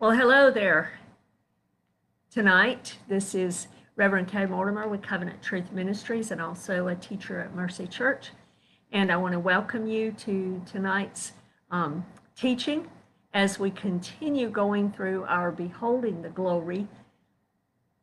[0.00, 0.92] Well, hello there.
[2.30, 7.54] Tonight, this is Reverend Kay Mortimer with Covenant Truth Ministries and also a teacher at
[7.54, 8.30] Mercy Church.
[8.92, 11.32] And I want to welcome you to tonight's
[11.70, 12.88] um, teaching
[13.34, 16.88] as we continue going through our Beholding the Glory,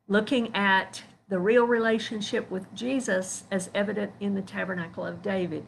[0.07, 5.65] looking at the real relationship with Jesus as evident in the Tabernacle of David,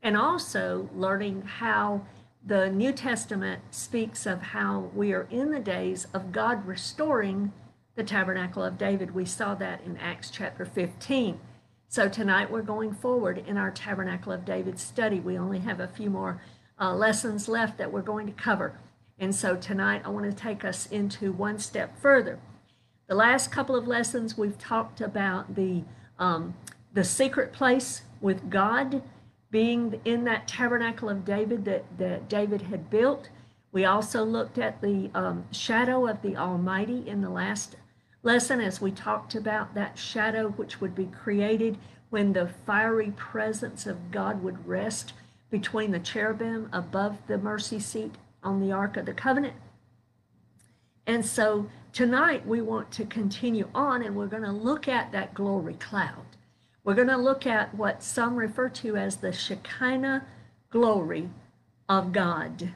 [0.00, 2.02] and also learning how
[2.44, 7.52] the New Testament speaks of how we are in the days of God restoring
[7.94, 9.14] the tabernacle of David.
[9.14, 11.38] We saw that in Acts chapter 15.
[11.88, 15.20] So tonight we're going forward in our tabernacle of David study.
[15.20, 16.42] We only have a few more
[16.80, 18.78] uh, lessons left that we're going to cover.
[19.18, 22.40] And so tonight I want to take us into one step further.
[23.06, 25.84] The last couple of lessons we've talked about the
[26.18, 26.54] um,
[26.92, 29.02] the secret place with God
[29.52, 33.28] being in that tabernacle of David that, that David had built.
[33.70, 37.76] We also looked at the um, shadow of the Almighty in the last
[38.22, 41.76] lesson as we talked about that shadow which would be created
[42.10, 45.12] when the fiery presence of God would rest
[45.50, 49.54] between the cherubim above the mercy seat on the Ark of the Covenant.
[51.06, 55.34] And so tonight we want to continue on and we're going to look at that
[55.34, 56.24] glory cloud.
[56.84, 60.26] We're going to look at what some refer to as the Shekinah
[60.70, 61.30] glory
[61.88, 62.74] of God.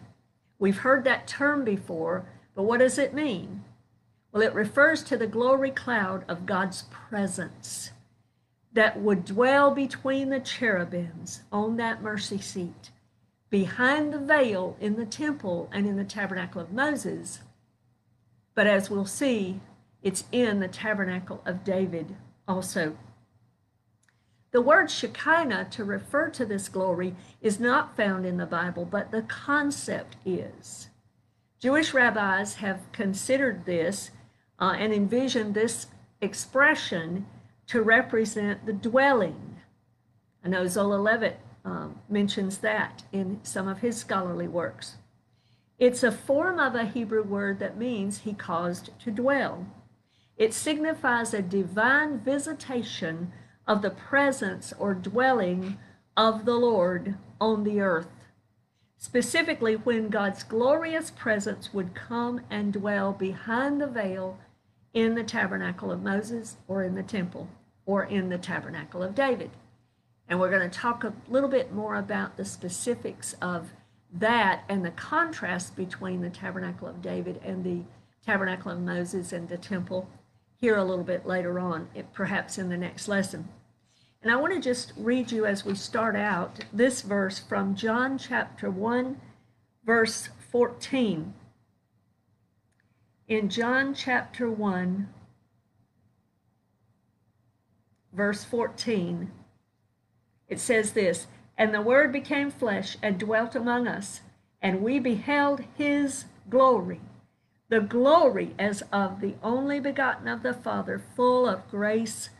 [0.59, 3.65] We've heard that term before, but what does it mean?
[4.31, 7.91] Well, it refers to the glory cloud of God's presence
[8.73, 12.91] that would dwell between the cherubims on that mercy seat,
[13.51, 17.41] behind the veil in the temple and in the tabernacle of Moses.
[18.55, 19.61] But as we'll see,
[20.03, 22.15] it's in the tabernacle of David
[22.47, 22.97] also.
[24.57, 29.11] The word Shekinah to refer to this glory is not found in the Bible, but
[29.11, 30.89] the concept is.
[31.61, 34.13] Jewish rabbis have considered this
[34.59, 35.89] uh, and envisioned this
[36.23, 37.27] expression
[37.67, 39.57] to represent the dwelling.
[40.43, 44.97] I know Zola Levitt um, mentions that in some of his scholarly works.
[45.79, 49.67] It's a form of a Hebrew word that means he caused to dwell.
[50.39, 53.35] It signifies a divine visitation
[53.67, 55.79] of the presence or dwelling
[56.17, 58.09] of the Lord on the earth.
[58.97, 64.39] Specifically, when God's glorious presence would come and dwell behind the veil
[64.95, 67.49] in the tabernacle of Moses or in the temple
[67.85, 69.51] or in the tabernacle of David.
[70.29, 73.73] And we're going to talk a little bit more about the specifics of
[74.13, 77.83] that and the contrast between the tabernacle of David and the
[78.25, 80.09] tabernacle of Moses and the temple
[80.59, 83.49] here a little bit later on, eh, perhaps in the next lesson.
[84.23, 88.19] And I want to just read you as we start out this verse from John
[88.19, 89.21] chapter 1,
[89.85, 91.35] verse 14.
[93.29, 95.09] In John chapter 1,
[98.13, 99.31] verse 14,
[100.49, 101.27] it says this
[101.59, 104.23] And the Word became flesh and dwelt among us,
[104.63, 107.01] and we beheld his glory
[107.69, 112.31] the glory as of the only begotten of the Father, full of grace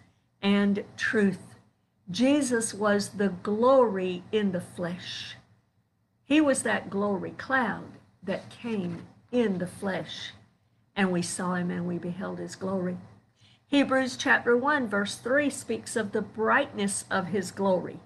[0.41, 1.57] and truth.
[2.11, 5.37] Jesus was the glory in the flesh.
[6.25, 10.33] He was that glory cloud that came in the flesh,
[10.95, 12.97] and we saw him and we beheld his glory.
[13.67, 17.99] Hebrews chapter 1, verse 3 speaks of the brightness of his glory,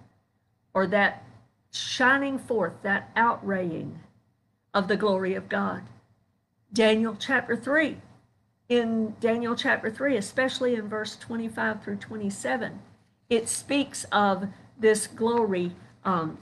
[0.73, 1.25] or that
[1.71, 4.01] shining forth, that outraying
[4.73, 5.83] of the glory of God.
[6.73, 7.97] Daniel chapter 3.
[8.69, 12.81] In Daniel chapter 3, especially in verse 25 through 27,
[13.29, 14.47] it speaks of
[14.79, 15.73] this glory
[16.05, 16.39] um,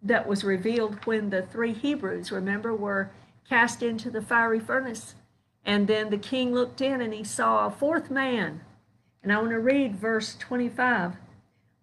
[0.00, 3.10] that was revealed when the three Hebrews, remember, were
[3.48, 5.16] cast into the fiery furnace.
[5.64, 8.60] And then the king looked in and he saw a fourth man.
[9.20, 11.14] And I want to read verse 25.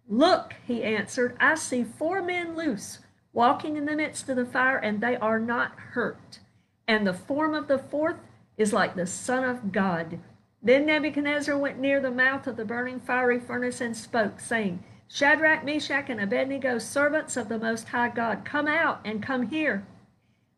[0.08, 3.00] Look, he answered, I see four men loose,
[3.34, 6.40] walking in the midst of the fire, and they are not hurt
[6.90, 8.16] and the form of the fourth
[8.58, 10.18] is like the Son of God.
[10.64, 15.64] Then Nebuchadnezzar went near the mouth of the burning fiery furnace and spoke, saying, Shadrach,
[15.64, 19.86] Meshach, and Abednego, servants of the Most High God, come out and come here.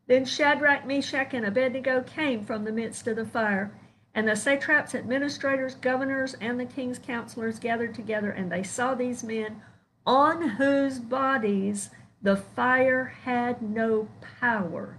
[0.06, 3.70] Then Shadrach, Meshach, and Abednego came from the midst of the fire.
[4.14, 9.22] And the satraps, administrators, governors, and the king's counselors gathered together, and they saw these
[9.22, 9.60] men
[10.06, 11.90] on whose bodies
[12.22, 14.08] the fire had no
[14.40, 14.96] power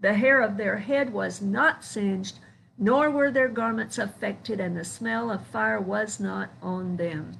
[0.00, 2.38] the hair of their head was not singed,
[2.78, 7.38] nor were their garments affected, and the smell of fire was not on them.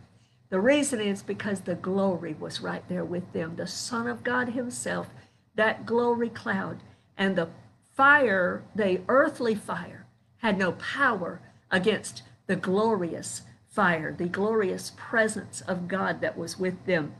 [0.50, 4.48] The reason is because the glory was right there with them, the Son of God
[4.48, 5.08] Himself,
[5.54, 6.82] that glory cloud,
[7.16, 7.48] and the
[7.94, 10.06] fire, the earthly fire,
[10.38, 11.40] had no power
[11.70, 17.14] against the glorious fire, the glorious presence of God that was with them.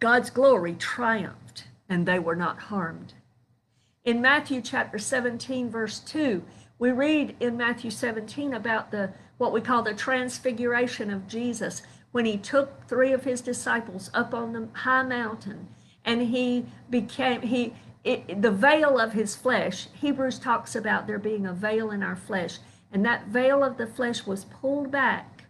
[0.00, 3.14] God's glory triumphed and they were not harmed.
[4.06, 6.44] In Matthew chapter 17, verse 2,
[6.78, 11.82] we read in Matthew 17 about the what we call the transfiguration of Jesus
[12.12, 15.66] when he took three of his disciples up on the high mountain
[16.04, 17.74] and he became he
[18.04, 22.16] it, the veil of his flesh hebrews talks about there being a veil in our
[22.16, 22.58] flesh
[22.92, 25.44] and that veil of the flesh was pulled back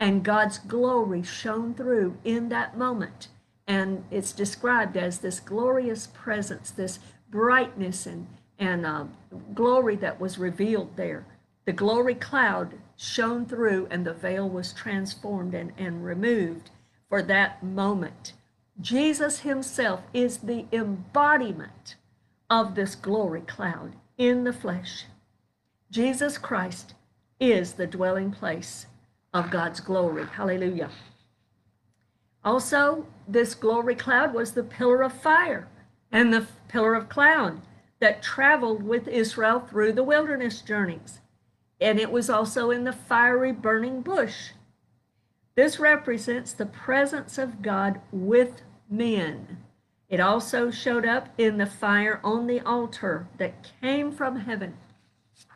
[0.00, 3.28] and god's glory shone through in that moment
[3.68, 6.98] and it's described as this glorious presence this
[7.30, 8.26] brightness and
[8.58, 9.04] and uh,
[9.54, 11.24] glory that was revealed there
[11.68, 16.70] the glory cloud shone through and the veil was transformed and, and removed
[17.10, 18.32] for that moment.
[18.80, 21.96] Jesus himself is the embodiment
[22.48, 25.04] of this glory cloud in the flesh.
[25.90, 26.94] Jesus Christ
[27.38, 28.86] is the dwelling place
[29.34, 30.24] of God's glory.
[30.24, 30.88] Hallelujah.
[32.42, 35.68] Also, this glory cloud was the pillar of fire
[36.10, 37.60] and the pillar of cloud
[38.00, 41.20] that traveled with Israel through the wilderness journeys
[41.80, 44.50] and it was also in the fiery burning bush.
[45.54, 49.64] This represents the presence of God with men.
[50.08, 54.76] It also showed up in the fire on the altar that came from heaven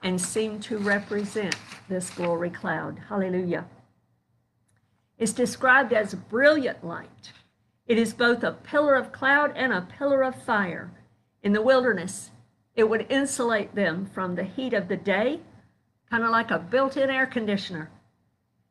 [0.03, 1.57] and seemed to represent
[1.89, 3.01] this glory cloud.
[3.09, 3.65] Hallelujah.
[5.19, 7.33] It's described as brilliant light.
[7.93, 10.91] It is both a pillar of cloud and a pillar of fire.
[11.43, 12.31] In the wilderness,
[12.75, 15.41] it would insulate them from the heat of the day
[16.09, 17.91] kind of like a built in air conditioner.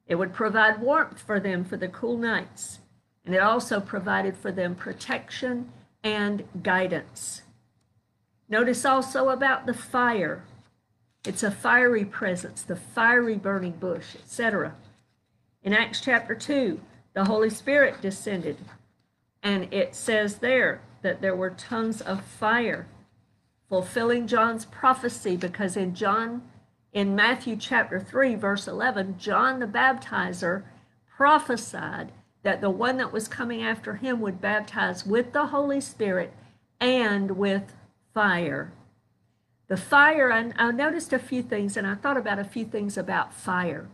[0.07, 2.79] It would provide warmth for them for the cool nights,
[3.23, 5.71] and it also provided for them protection
[6.03, 7.43] and guidance.
[8.49, 10.43] Notice also about the fire.
[11.27, 14.73] It's a fiery presence, the fiery burning bush, etc.
[15.61, 16.81] In Acts chapter 2,
[17.13, 18.57] the Holy Spirit descended,
[19.43, 22.87] and it says there that there were tongues of fire,
[23.69, 26.43] fulfilling John's prophecy, because in John
[26.93, 30.63] in Matthew chapter 3, verse 11, John the baptizer
[31.15, 32.11] prophesied
[32.43, 36.33] that the one that was coming after him would baptize with the Holy Spirit
[36.79, 37.73] and with
[38.13, 38.73] fire.
[39.67, 42.97] The fire, I, I noticed a few things and I thought about a few things
[42.97, 43.87] about fire.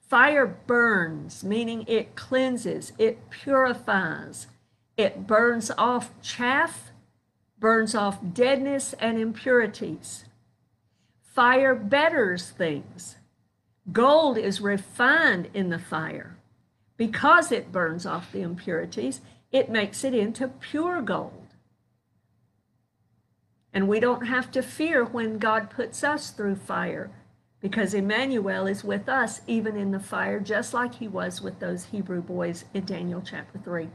[0.00, 4.48] Fire burns, meaning it cleanses, it purifies,
[4.96, 6.90] it burns off chaff,
[7.58, 10.24] burns off deadness and impurities.
[11.22, 13.16] Fire betters things.
[13.90, 16.36] Gold is refined in the fire.
[16.96, 19.20] Because it burns off the impurities,
[19.50, 21.48] it makes it into pure gold.
[23.72, 27.10] And we don't have to fear when God puts us through fire
[27.64, 31.86] because Emmanuel is with us even in the fire, just like he was with those
[31.86, 33.88] Hebrew boys in Daniel chapter 3.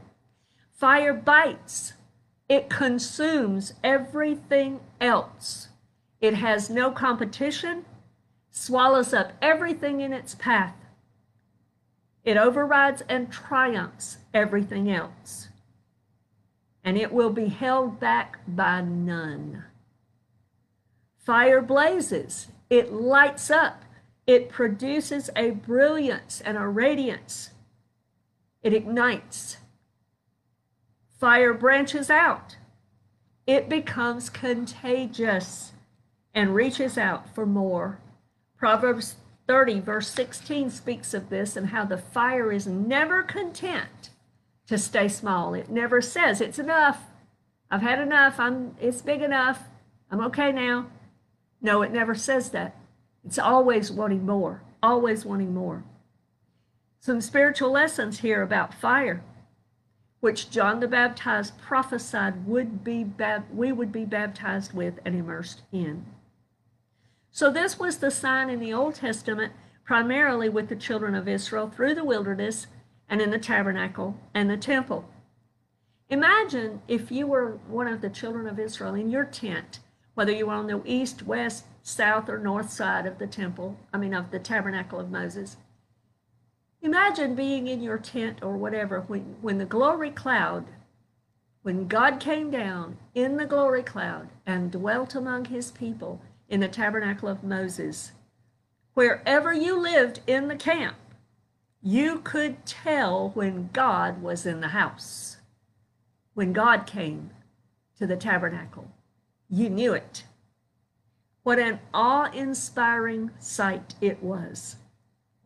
[0.80, 1.92] Fire bites,
[2.48, 5.68] it consumes everything else.
[6.22, 7.84] It has no competition,
[8.50, 10.74] swallows up everything in its path.
[12.24, 15.48] It overrides and triumphs everything else.
[16.82, 19.64] And it will be held back by none.
[21.18, 23.84] Fire blazes, it lights up,
[24.26, 27.50] it produces a brilliance and a radiance,
[28.62, 29.58] it ignites.
[31.20, 32.56] Fire branches out,
[33.46, 35.72] it becomes contagious
[36.32, 37.98] and reaches out for more.
[38.56, 44.08] Proverbs 30, verse 16, speaks of this and how the fire is never content
[44.66, 45.52] to stay small.
[45.52, 47.02] It never says, It's enough.
[47.70, 48.40] I've had enough.
[48.40, 49.64] I'm, it's big enough.
[50.10, 50.86] I'm okay now.
[51.60, 52.74] No, it never says that.
[53.26, 55.84] It's always wanting more, always wanting more.
[57.00, 59.22] Some spiritual lessons here about fire,
[60.20, 63.06] which John the Baptist prophesied would be
[63.52, 66.06] we would be baptized with and immersed in.
[67.32, 69.52] So this was the sign in the Old Testament,
[69.84, 72.66] primarily with the children of Israel through the wilderness
[73.08, 75.08] and in the tabernacle and the temple.
[76.08, 79.78] Imagine if you were one of the children of Israel in your tent,
[80.14, 83.98] whether you were on the east, west, south, or north side of the temple, I
[83.98, 85.56] mean, of the tabernacle of Moses.
[86.82, 90.64] Imagine being in your tent or whatever when, when the glory cloud,
[91.62, 96.68] when God came down in the glory cloud and dwelt among his people in the
[96.68, 98.12] tabernacle of Moses.
[98.94, 100.96] Wherever you lived in the camp,
[101.82, 105.36] you could tell when God was in the house.
[106.34, 107.30] When God came
[107.98, 108.90] to the tabernacle,
[109.48, 110.24] you knew it.
[111.42, 114.76] What an awe inspiring sight it was.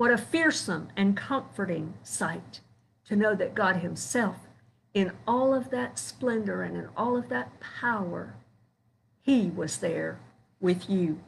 [0.04, 2.60] What a fearsome and comforting sight
[3.06, 4.36] to know that God Himself,
[4.92, 8.34] in all of that splendor and in all of that power,
[9.22, 10.18] He was there
[10.60, 11.20] with you.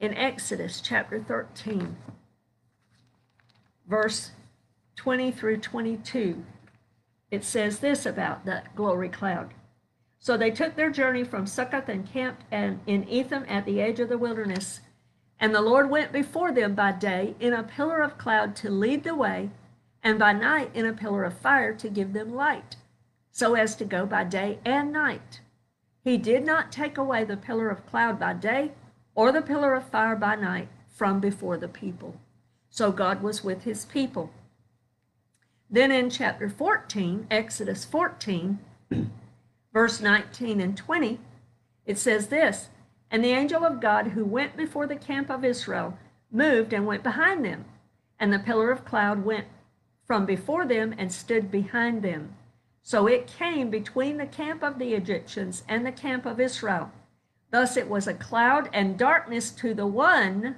[0.00, 1.96] In Exodus chapter 13,
[3.88, 4.32] verse
[4.96, 6.44] 20 through 22,
[7.30, 9.54] it says this about that glory cloud.
[10.18, 14.08] So they took their journey from Succoth and camped in Etham at the edge of
[14.08, 14.80] the wilderness.
[15.38, 19.04] And the Lord went before them by day in a pillar of cloud to lead
[19.04, 19.50] the way,
[20.02, 22.76] and by night in a pillar of fire to give them light,
[23.30, 25.40] so as to go by day and night.
[26.02, 28.72] He did not take away the pillar of cloud by day
[29.14, 32.20] or the pillar of fire by night from before the people.
[32.70, 34.30] So God was with his people.
[35.68, 38.58] Then in chapter 14, Exodus 14,
[39.72, 41.18] verse 19 and 20,
[41.84, 42.68] it says this
[43.10, 45.98] And the angel of God who went before the camp of Israel
[46.30, 47.64] moved and went behind them,
[48.18, 49.46] and the pillar of cloud went
[50.04, 52.34] from before them and stood behind them.
[52.82, 56.92] So it came between the camp of the Egyptians and the camp of Israel.
[57.50, 60.56] Thus it was a cloud and darkness to the one,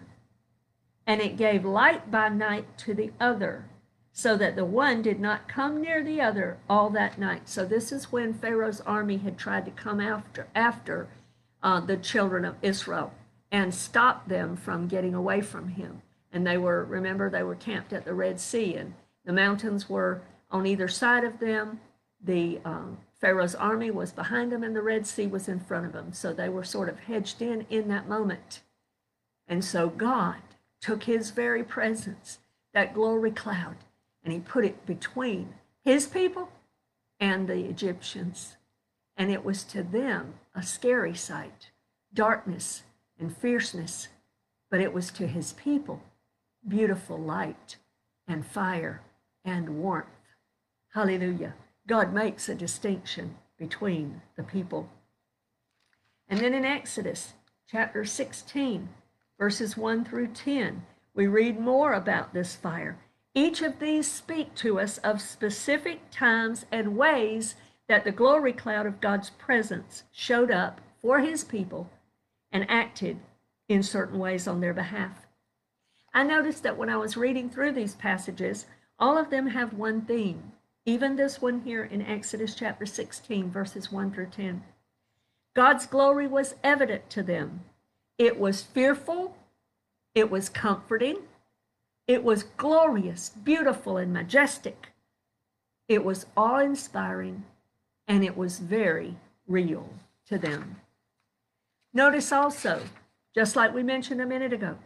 [1.07, 3.65] and it gave light by night to the other
[4.13, 7.49] so that the one did not come near the other all that night.
[7.49, 11.09] So this is when Pharaoh's army had tried to come after after
[11.63, 13.13] uh, the children of Israel
[13.51, 16.03] and stop them from getting away from him.
[16.33, 20.21] And they were, remember, they were camped at the Red Sea, and the mountains were
[20.51, 21.81] on either side of them.
[22.23, 25.93] The um, Pharaoh's army was behind them, and the Red Sea was in front of
[25.93, 26.13] them.
[26.13, 28.61] So they were sort of hedged in in that moment.
[29.47, 30.37] And so God
[30.81, 32.39] took his very presence,
[32.75, 33.77] that glory cloud,
[34.23, 36.51] and he put it between his people
[37.19, 38.58] and the Egyptians.
[39.19, 41.71] And it was to them a scary sight,
[42.15, 42.85] darkness
[43.19, 44.09] and fierceness,
[44.71, 46.03] but it was to his people
[46.67, 47.77] beautiful light
[48.27, 49.01] and fire
[49.45, 50.09] and warmth.
[50.93, 51.55] Hallelujah.
[51.87, 54.89] God makes a distinction between the people.
[56.29, 57.33] And then in Exodus
[57.71, 58.89] chapter 16,
[59.39, 60.85] verses 1 through 10,
[61.15, 62.99] we read more about this fire.
[63.35, 67.55] Each of these speak to us of specific times and ways
[67.89, 71.91] that the glory cloud of God's presence showed up for his people
[72.53, 73.19] and acted
[73.69, 75.27] in certain ways on their behalf.
[76.15, 78.67] I noticed that when I was reading through these passages,
[78.99, 80.53] all of them have one theme,
[80.85, 84.63] even this one here in Exodus chapter 16, verses 1 through 10.
[85.55, 87.61] God's glory was evident to them.
[88.17, 89.37] It was fearful,
[90.15, 91.19] it was comforting,
[92.07, 94.93] it was glorious, beautiful, and majestic.
[95.89, 97.45] It was awe inspiring,
[98.09, 99.15] and it was very
[99.47, 99.89] real
[100.27, 100.77] to them.
[101.93, 102.83] Notice also,
[103.35, 104.79] just like we mentioned a minute ago,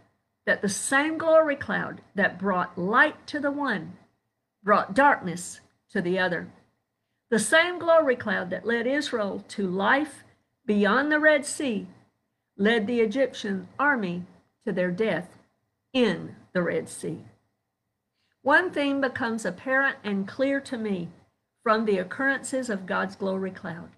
[0.45, 3.97] that the same glory cloud that brought light to the one
[4.63, 5.61] brought darkness
[5.91, 6.49] to the other.
[7.31, 10.25] The same glory cloud that led Israel to life
[10.67, 11.87] beyond the Red Sea
[12.57, 14.25] led the Egyptian army
[14.67, 15.39] to their death
[15.93, 17.25] in the Red Sea.
[18.43, 21.09] One thing becomes apparent and clear to me
[21.63, 23.91] from the occurrences of God's glory cloud,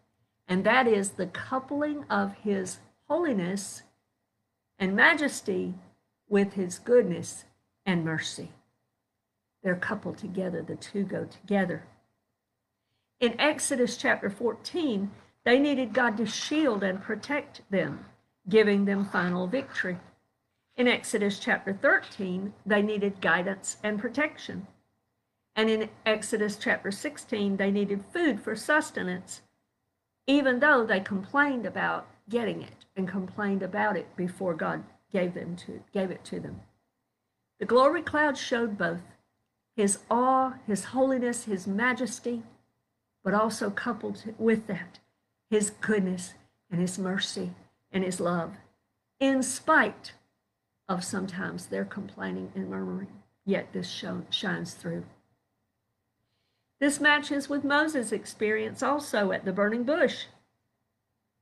[0.47, 2.79] and that is the coupling of His
[3.09, 3.83] holiness
[4.79, 5.75] and majesty
[6.29, 7.45] with His goodness
[7.87, 8.51] and mercy.
[9.63, 11.85] They're coupled together, the two go together.
[13.21, 15.11] In Exodus chapter 14,
[15.45, 18.05] they needed God to shield and protect them,
[18.49, 19.99] giving them final victory.
[20.77, 24.67] In Exodus chapter 13, they needed guidance and protection.
[25.57, 29.43] And in Exodus chapter 16, they needed food for sustenance,
[30.27, 34.83] even though they complained about getting it and complained about it before God
[35.13, 36.61] gave, them to, gave it to them.
[37.61, 39.03] The glory cloud showed both
[39.77, 42.43] his awe, his holiness, his majesty,
[43.23, 44.99] but also coupled with that,
[45.51, 46.35] his goodness
[46.71, 47.53] and his mercy
[47.93, 48.55] and his love,
[49.21, 50.13] in spite
[50.89, 53.09] of sometimes their complaining and murmuring,
[53.47, 55.05] yet this shines through.
[56.81, 60.25] This matches with Moses' experience also at the burning bush.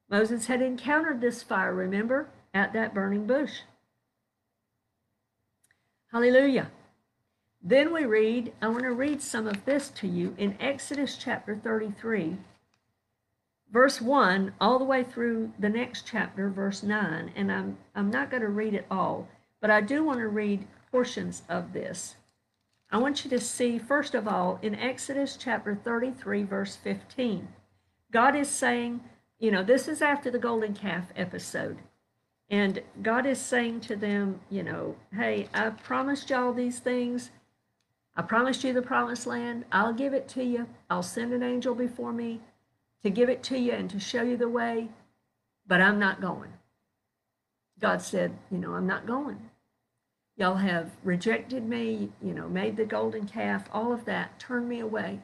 [0.08, 3.60] Moses had encountered this fire, remember, at that burning bush.
[6.12, 6.70] Hallelujah.
[7.62, 11.56] Then we read, I want to read some of this to you in Exodus chapter
[11.56, 12.36] 33,
[13.72, 17.32] verse 1 all the way through the next chapter, verse 9.
[17.34, 19.28] And I'm, I'm not going to read it all,
[19.60, 22.16] but I do want to read portions of this.
[22.92, 27.48] I want you to see, first of all, in Exodus chapter 33, verse 15,
[28.12, 29.00] God is saying,
[29.38, 31.78] you know, this is after the golden calf episode.
[32.50, 37.30] And God is saying to them, you know, hey, I promised y'all these things.
[38.14, 39.64] I promised you the promised land.
[39.72, 40.68] I'll give it to you.
[40.90, 42.40] I'll send an angel before me
[43.02, 44.90] to give it to you and to show you the way,
[45.66, 46.52] but I'm not going.
[47.80, 49.48] God said, you know, I'm not going.
[50.36, 54.80] Y'all have rejected me, you know, made the golden calf, all of that, turned me
[54.80, 55.20] away.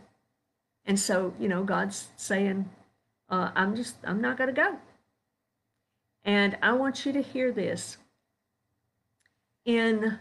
[0.84, 2.68] And so, you know, God's saying,
[3.28, 4.76] uh, I'm just, I'm not going to go.
[6.24, 7.98] And I want you to hear this.
[9.64, 10.18] In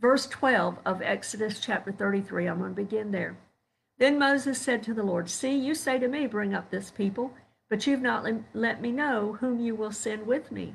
[0.00, 3.36] verse 12 of Exodus chapter 33, I'm going to begin there.
[3.98, 7.32] Then Moses said to the Lord, See, you say to me, Bring up this people,
[7.68, 10.74] but you've not let me know whom you will send with me.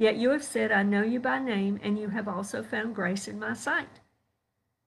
[0.00, 3.28] Yet you have said, I know you by name, and you have also found grace
[3.28, 4.00] in my sight.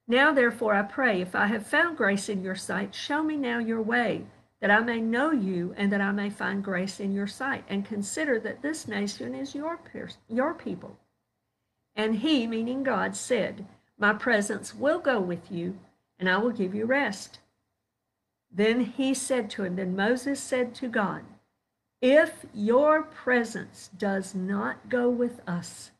[0.07, 3.59] Now, therefore, I pray, if I have found grace in your sight, show me now
[3.59, 4.25] your way,
[4.59, 7.85] that I may know you, and that I may find grace in your sight, and
[7.85, 9.79] consider that this nation is your,
[10.27, 10.97] your people.
[11.95, 13.67] And he, meaning God, said,
[13.99, 15.77] My presence will go with you,
[16.17, 17.37] and I will give you rest.
[18.51, 21.21] Then he said to him, Then Moses said to God,
[22.03, 25.91] if your presence does not go with us,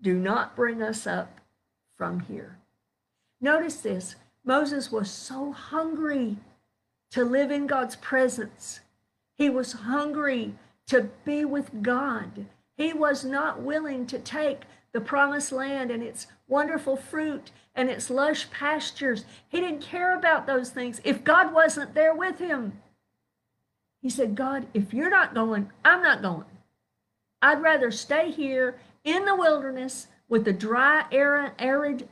[0.00, 1.40] do not bring us up
[1.94, 2.56] from here.
[3.38, 4.16] Notice this
[4.46, 6.38] Moses was so hungry
[7.10, 8.80] to live in God's presence.
[9.36, 10.54] He was hungry
[10.86, 12.46] to be with God.
[12.78, 14.62] He was not willing to take
[14.92, 19.26] the promised land and its wonderful fruit and its lush pastures.
[19.46, 22.80] He didn't care about those things if God wasn't there with him.
[24.06, 26.44] He said, God, if you're not going, I'm not going.
[27.42, 32.08] I'd rather stay here in the wilderness with the dry, arid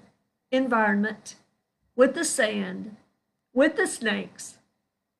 [0.50, 1.36] environment,
[1.94, 2.96] with the sand,
[3.52, 4.58] with the snakes,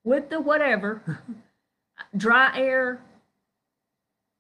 [0.03, 1.21] with the whatever,
[2.17, 3.01] dry air.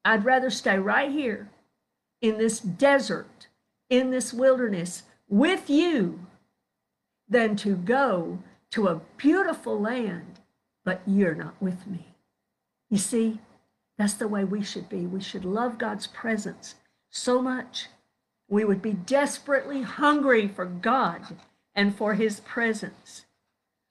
[0.04, 1.50] I'd rather stay right here
[2.20, 3.46] in this desert,
[3.88, 6.26] in this wilderness with you
[7.28, 8.40] than to go
[8.72, 10.40] to a beautiful land,
[10.84, 12.13] but you're not with me.
[12.90, 13.40] You see,
[13.98, 15.06] that's the way we should be.
[15.06, 16.74] We should love God's presence
[17.10, 17.88] so much.
[18.48, 21.36] We would be desperately hungry for God
[21.74, 23.24] and for his presence.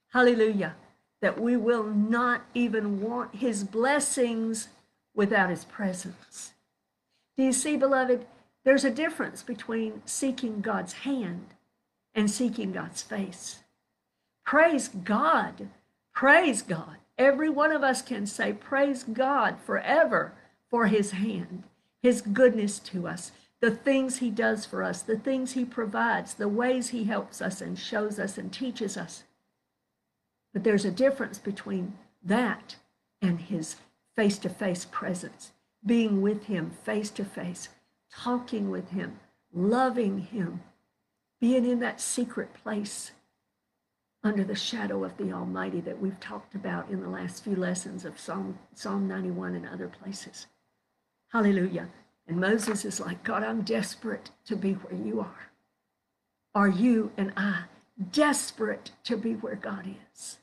[0.10, 0.76] Hallelujah.
[1.22, 4.68] That we will not even want his blessings
[5.16, 6.54] without his presence.
[7.38, 8.26] Do you see, beloved?
[8.64, 11.48] There's a difference between seeking God's hand
[12.14, 13.64] and seeking God's face.
[14.46, 15.70] Praise God.
[16.14, 16.98] Praise God.
[17.17, 20.34] Every one of us can say, Praise God forever
[20.69, 21.63] for his hand,
[22.02, 26.49] his goodness to us, the things he does for us, the things he provides, the
[26.49, 29.23] ways he helps us and shows us and teaches us.
[30.52, 32.76] But there's a difference between that
[33.21, 33.78] and his
[34.15, 35.52] face to face presence,
[35.86, 37.69] being with him face to face,
[38.12, 39.19] talking with him,
[39.54, 40.62] loving him,
[41.39, 43.12] being in that secret place
[44.24, 48.06] under the shadow of the Almighty that we've talked about in the last few lessons
[48.06, 50.48] of Psalm, Psalm 91 and other places.
[51.30, 51.90] Hallelujah.
[52.28, 55.50] And Moses is like, God, I'm desperate to be where you are.
[56.56, 57.64] Are you and I
[58.12, 60.38] desperate to be where God is?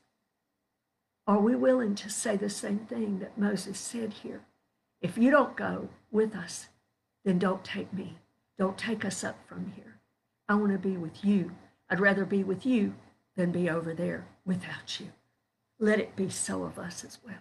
[1.26, 4.42] Are we willing to say the same thing that Moses said here?
[5.00, 6.68] If you don't go with us,
[7.24, 8.18] then don't take me.
[8.58, 10.00] Don't take us up from here.
[10.48, 11.52] I want to be with you.
[11.88, 12.94] I'd rather be with you
[13.36, 15.08] than be over there without you.
[15.78, 17.38] Let it be so of us as well.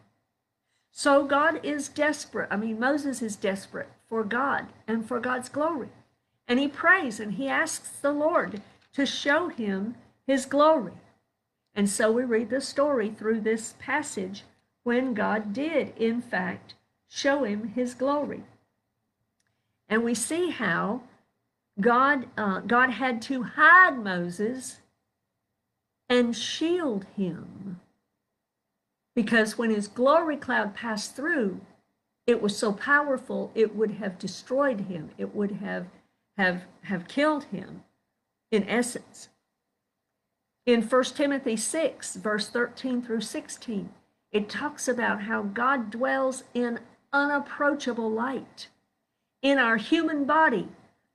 [0.91, 2.47] So God is desperate.
[2.51, 5.89] I mean, Moses is desperate for God and for God's glory.
[6.47, 8.61] And he prays and he asks the Lord
[8.93, 10.93] to show him his glory.
[11.75, 14.43] And so we read the story through this passage
[14.83, 16.73] when God did, in fact,
[17.07, 18.43] show him his glory.
[19.87, 21.03] And we see how
[21.79, 24.79] God, uh, God had to hide Moses
[26.09, 27.79] and shield him.
[29.15, 31.61] Because when his glory cloud passed through,
[32.25, 35.11] it was so powerful it would have destroyed him.
[35.17, 35.87] It would have
[36.37, 37.83] have have killed him
[38.51, 39.29] in essence.
[40.65, 43.89] In 1 Timothy 6, verse 13 through 16,
[44.31, 46.79] it talks about how God dwells in
[47.11, 48.67] unapproachable light.
[49.41, 50.67] In our human body,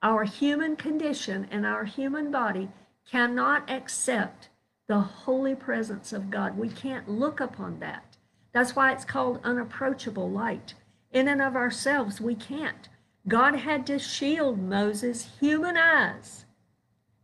[0.02, 2.68] our human condition and our human body
[3.08, 4.48] cannot accept
[4.86, 6.58] the holy presence of God.
[6.58, 8.16] We can't look upon that.
[8.52, 10.74] That's why it's called unapproachable light.
[11.12, 12.88] In and of ourselves, we can't.
[13.26, 16.44] God had to shield Moses' human eyes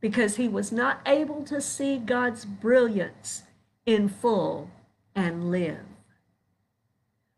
[0.00, 3.42] because he was not able to see God's brilliance
[3.84, 4.70] in full
[5.14, 5.84] and live.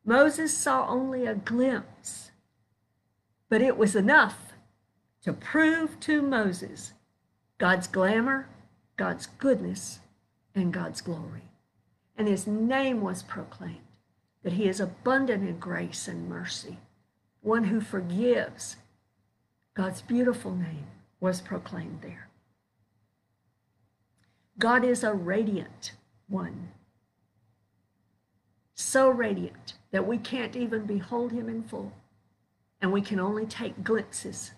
[0.05, 2.31] Moses saw only a glimpse,
[3.49, 4.53] But it was enough
[5.23, 6.93] to prove to Moses
[7.59, 8.49] God's glamour,
[8.97, 10.01] God's goodness,
[10.55, 11.45] and God's glory.
[12.17, 13.79] And his name was proclaimed
[14.43, 16.79] that he is abundant in grace and mercy,
[17.41, 18.77] one who forgives.
[19.75, 20.87] God's beautiful name
[21.21, 22.29] was proclaimed there.
[24.59, 25.93] God is a radiant
[26.29, 26.69] one,
[28.75, 31.93] so radiant that we can't even behold him in full,
[32.81, 34.53] and we can only take glimpses.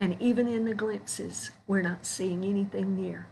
[0.00, 3.28] And even in the glimpses, we're not seeing anything near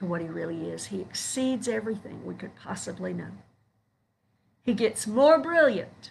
[0.00, 0.86] to what he really is.
[0.86, 3.32] He exceeds everything we could possibly know.
[4.62, 6.10] He gets more brilliant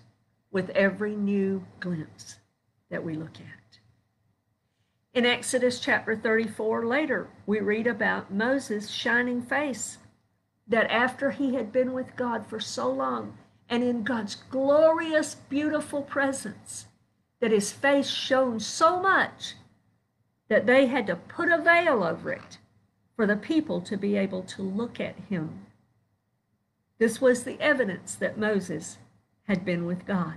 [0.52, 2.38] with every new glimpse
[2.92, 3.80] that we look at.
[5.12, 9.98] In Exodus chapter 34, later, we read about Moses' shining face,
[10.68, 16.04] that after he had been with God for so long and in God's glorious, beautiful
[16.04, 16.86] presence,
[17.40, 19.56] that his face shone so much
[20.48, 22.59] that they had to put a veil over it
[23.20, 25.66] for the people to be able to look at him.
[27.00, 28.98] This was the evidence that Moses
[29.44, 30.36] had been with God.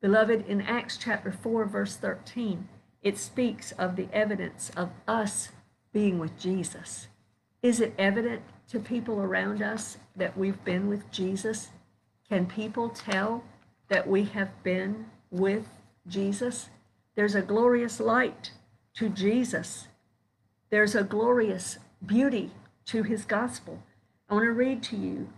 [0.00, 2.68] Beloved, in Acts chapter 4, verse 13,
[3.02, 5.48] it speaks of the evidence of us
[5.92, 7.08] being with Jesus.
[7.64, 11.70] Is it evident to people around us that we've been with Jesus?
[12.28, 13.42] Can people tell
[13.88, 15.66] that we have been with
[16.06, 16.68] Jesus?
[17.16, 18.52] There's a glorious light
[18.94, 19.88] to Jesus
[20.70, 22.50] there's a glorious beauty
[22.86, 23.82] to his gospel.
[24.28, 25.28] I want to read to you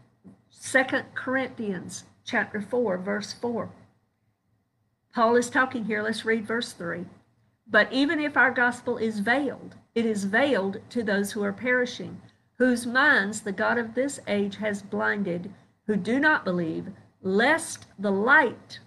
[0.62, 3.70] 2 Corinthians chapter 4 verse 4.
[5.14, 6.02] Paul is talking here.
[6.02, 7.04] Let's read verse 3.
[7.66, 12.20] But even if our gospel is veiled, it is veiled to those who are perishing,
[12.56, 15.52] whose minds the God of this age has blinded,
[15.86, 16.86] who do not believe,
[17.20, 18.78] lest the light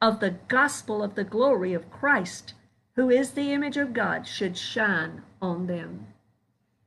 [0.00, 2.54] of the gospel of the glory of Christ,
[2.96, 6.06] who is the image of God, should shine on them.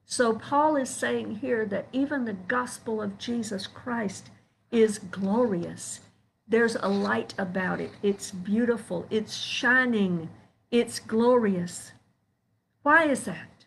[0.05, 4.29] So Paul is saying here that even the gospel of Jesus Christ
[4.71, 6.01] is glorious.
[6.47, 7.91] There's a light about it.
[8.03, 9.07] It's beautiful.
[9.09, 10.29] It's shining.
[10.69, 11.91] It's glorious.
[12.83, 13.65] Why is that?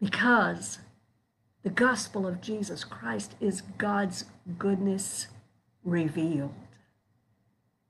[0.00, 0.78] Because
[1.62, 4.24] the gospel of Jesus Christ is God's
[4.56, 5.26] goodness
[5.84, 6.54] revealed.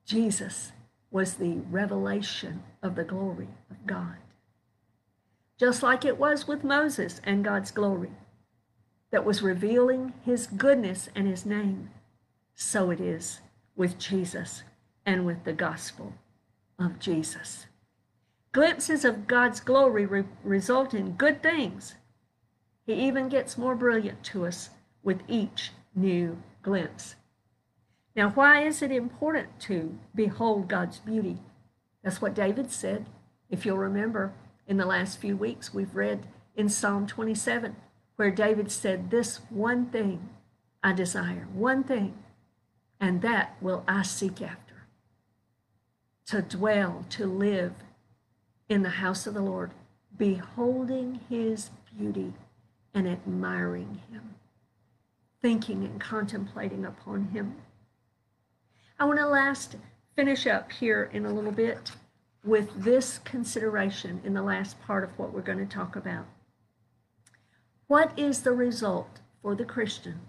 [0.05, 0.73] Jesus
[1.11, 4.17] was the revelation of the glory of God
[5.59, 8.11] just like it was with Moses and God's glory
[9.11, 11.89] that was revealing his goodness and his name.
[12.55, 13.41] So it is
[13.75, 14.63] with Jesus
[15.05, 16.13] and with the gospel
[16.79, 17.65] of Jesus.
[18.53, 21.95] Glimpses of God's glory re- result in good things.
[22.85, 24.69] He even gets more brilliant to us
[25.03, 27.15] with each new glimpse.
[28.19, 31.37] Now, why is it important to behold God's beauty?
[32.03, 33.05] That's what David said.
[33.49, 34.33] If you'll remember,
[34.67, 37.77] in the last few weeks, we've read in Psalm 27,
[38.17, 40.27] where David said, This one thing
[40.83, 42.13] I desire, one thing,
[42.99, 44.83] and that will I seek after
[46.25, 47.71] to dwell, to live
[48.67, 49.71] in the house of the Lord,
[50.17, 52.33] beholding his beauty
[52.93, 54.35] and admiring him,
[55.41, 57.55] thinking and contemplating upon him.
[59.01, 59.77] I want to last
[60.17, 61.93] finish up here in a little bit
[62.43, 66.25] with this consideration in the last part of what we're going to talk about.
[67.87, 70.19] What is the result for the Christian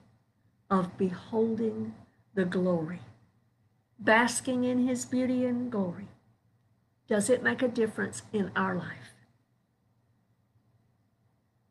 [0.70, 1.94] of beholding
[2.35, 3.00] the glory,
[3.98, 6.06] basking in his beauty and glory?
[7.09, 9.14] Does it make a difference in our life?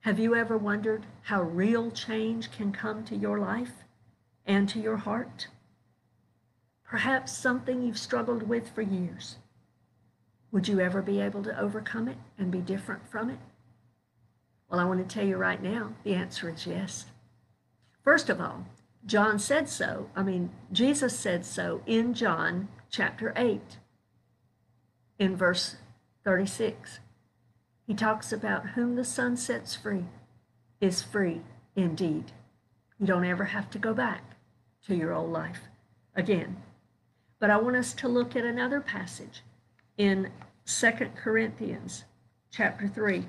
[0.01, 3.85] Have you ever wondered how real change can come to your life
[4.45, 5.47] and to your heart?
[6.89, 9.37] Perhaps something you've struggled with for years
[10.51, 13.37] would you ever be able to overcome it and be different from it?
[14.67, 17.05] Well, I want to tell you right now the answer is yes.
[18.03, 18.65] First of all,
[19.05, 20.09] John said so.
[20.15, 23.61] I mean, Jesus said so in John chapter 8,
[25.19, 25.75] in verse
[26.23, 26.99] 36.
[27.85, 30.05] He talks about whom the Son sets free
[30.81, 31.41] is free
[31.75, 32.31] indeed.
[32.99, 34.23] You don't ever have to go back
[34.87, 35.61] to your old life
[36.15, 36.57] again.
[37.39, 39.43] But I want us to look at another passage
[39.97, 40.29] in
[40.65, 42.03] Second Corinthians
[42.51, 43.25] chapter 3.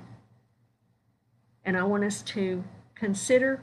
[1.63, 3.61] And I want us to consider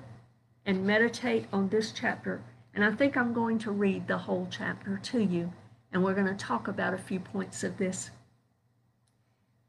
[0.65, 2.43] and meditate on this chapter.
[2.75, 5.53] And I think I'm going to read the whole chapter to you,
[5.93, 8.11] and we're going to talk about a few points of this.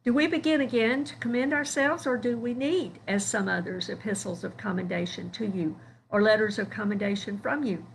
[0.03, 4.43] Do we begin again to commend ourselves, or do we need, as some others, epistles
[4.43, 5.75] of commendation to you,
[6.09, 7.85] or letters of commendation from you?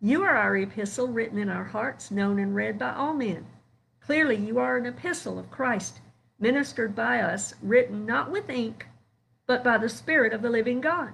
[0.00, 3.46] You are our epistle written in our hearts, known and read by all men
[4.06, 6.00] Clearly, you are an epistle of Christ,
[6.38, 8.86] ministered by us, written not with ink,
[9.46, 11.12] but by the Spirit of the living God,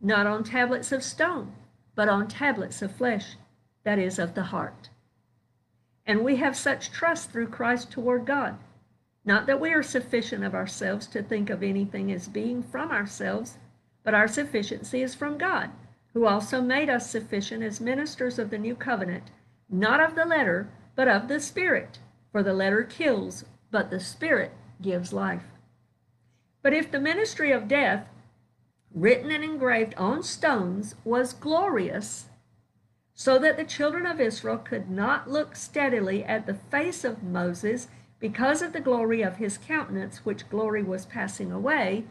[0.00, 1.52] not on tablets of stone,
[1.96, 3.34] but on tablets of flesh,
[3.82, 4.90] that is, of the heart.
[6.06, 8.56] And we have such trust through Christ toward God.
[9.24, 13.58] Not that we are sufficient of ourselves to think of anything as being from ourselves,
[14.04, 15.70] but our sufficiency is from God,
[16.12, 19.30] who also made us sufficient as ministers of the new covenant,
[19.68, 21.98] not of the letter, but of the Spirit.
[22.32, 25.44] For the letter kills, but the Spirit gives life.
[26.62, 28.06] But if the ministry of death,
[28.94, 32.26] written and engraved on stones, was glorious,
[33.14, 37.88] so that the children of Israel could not look steadily at the face of Moses
[38.18, 42.04] because of the glory of his countenance, which glory was passing away.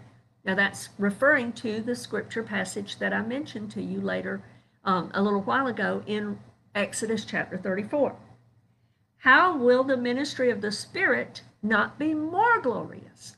[0.49, 4.41] Now, that's referring to the scripture passage that I mentioned to you later
[4.83, 6.39] um, a little while ago in
[6.73, 8.15] Exodus chapter 34
[9.17, 13.35] how will the ministry of the Spirit not be more glorious?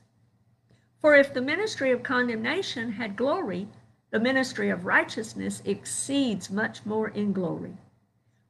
[1.02, 3.68] For if the ministry of condemnation had glory,
[4.10, 7.76] the ministry of righteousness exceeds much more in glory.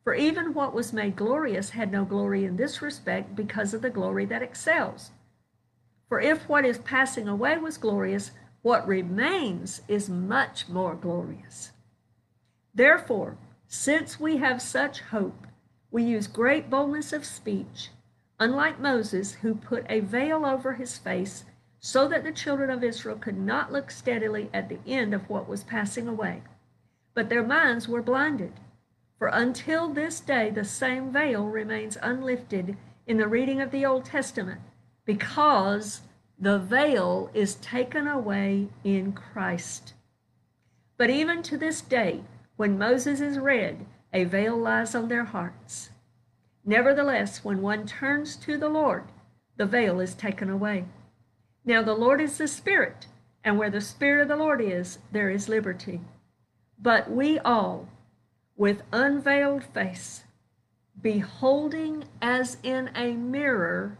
[0.05, 3.91] For even what was made glorious had no glory in this respect because of the
[3.91, 5.11] glory that excels.
[6.09, 8.31] For if what is passing away was glorious,
[8.63, 11.73] what remains is much more glorious.
[12.75, 15.47] Therefore, since we have such hope,
[15.91, 17.91] we use great boldness of speech,
[18.41, 21.45] unlike Moses, who put a veil over his face
[21.81, 25.49] so that the children of Israel could not look steadily at the end of what
[25.49, 26.43] was passing away.
[27.13, 28.53] But their minds were blinded.
[29.19, 34.05] For until this day, the same veil remains unlifted in the reading of the Old
[34.05, 34.61] Testament
[35.05, 36.03] because
[36.39, 39.95] the veil is taken away in Christ.
[40.97, 42.23] But even to this day,
[42.57, 45.91] when Moses is read, a veil lies on their hearts.
[46.65, 49.05] Nevertheless, when one turns to the Lord,
[49.57, 50.85] the veil is taken away.
[51.65, 53.07] Now the Lord is the Spirit,
[53.45, 56.01] and where the Spirit of the Lord is, there is liberty.
[56.79, 57.89] But we all,
[58.57, 60.25] with unveiled face,
[61.01, 63.99] beholding as in a mirror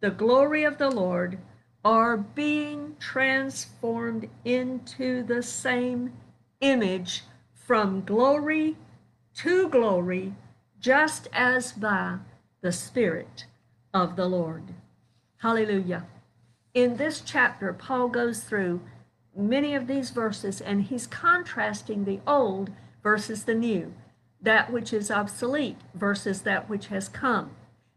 [0.00, 1.38] the glory of the Lord,
[1.84, 6.12] are being transformed into the same
[6.60, 8.76] image from glory
[9.34, 10.34] to glory,
[10.78, 12.18] just as by
[12.60, 13.46] the Spirit
[13.94, 14.74] of the Lord.
[15.38, 16.04] Hallelujah.
[16.74, 18.80] In this chapter, Paul goes through
[19.34, 22.70] many of these verses and he's contrasting the old
[23.02, 23.94] versus the new,
[24.42, 27.52] that which is obsolete versus that which has come,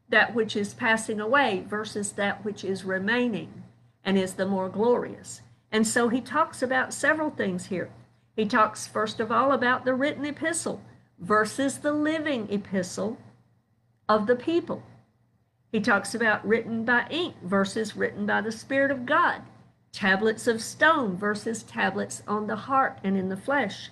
[0.08, 3.63] that which is passing away versus that which is remaining
[4.04, 5.42] and is the more glorious.
[5.72, 7.90] And so he talks about several things here.
[8.36, 10.82] He talks, first of all, about the written epistle
[11.20, 13.18] versus the living epistle
[14.10, 14.84] of the people.
[15.72, 19.42] He talks about written by ink versus written by the Spirit of God,
[19.92, 23.90] tablets of stone versus tablets on the heart and in the flesh.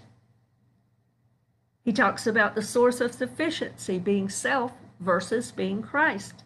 [1.84, 6.44] He talks about the source of sufficiency being self versus being Christ.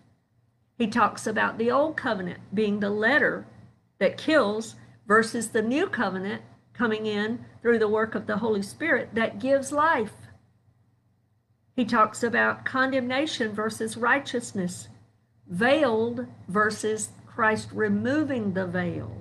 [0.78, 3.46] He talks about the old covenant being the letter
[4.00, 4.76] that kills
[5.08, 6.42] versus the new covenant
[6.74, 10.14] coming in through the work of the Holy Spirit that gives life.
[11.76, 14.88] He talks about condemnation versus righteousness,
[15.48, 19.12] veiled versus Christ removing the veil,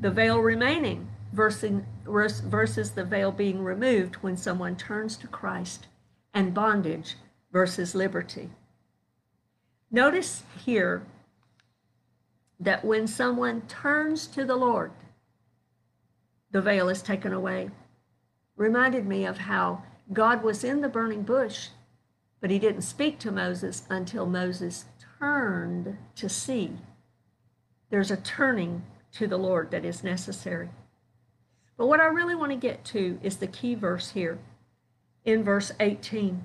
[0.00, 5.86] the veil remaining versus, versus the veil being removed when someone turns to Christ,
[6.34, 7.14] and bondage
[7.52, 8.50] versus liberty.
[9.90, 11.06] Notice here
[12.60, 14.92] that when someone turns to the Lord,
[16.50, 17.70] the veil is taken away.
[18.56, 21.68] Reminded me of how God was in the burning bush,
[22.40, 24.86] but he didn't speak to Moses until Moses
[25.18, 26.72] turned to see.
[27.90, 30.70] There's a turning to the Lord that is necessary.
[31.76, 34.38] But what I really want to get to is the key verse here
[35.24, 36.44] in verse 18.